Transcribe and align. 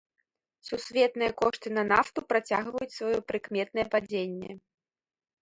Сусветныя 0.69 1.31
кошты 1.41 1.67
на 1.79 1.83
нафту 1.91 2.19
працягваюць 2.33 2.89
сваё 2.97 3.19
прыкметнае 3.29 3.85
падзенне. 3.95 4.51